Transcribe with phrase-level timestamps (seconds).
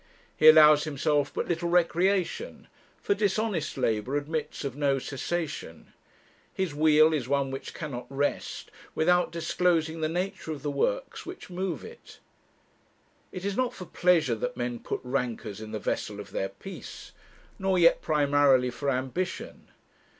[0.35, 2.67] He allows himself but little recreation,
[3.03, 5.93] for dishonest labour admits of no cessation.
[6.51, 11.51] His wheel is one which cannot rest without disclosing the nature of the works which
[11.51, 12.17] move it.
[13.31, 17.11] It is not for pleasure that men Put rancours in the vessel of their peace;
[17.59, 19.67] nor yet primarily for ambition.